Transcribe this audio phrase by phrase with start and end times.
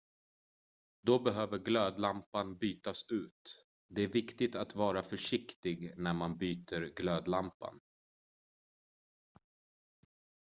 [1.01, 7.79] då behöver glödlampan bytas ut det är viktigt att vara försiktig när man byter glödlampan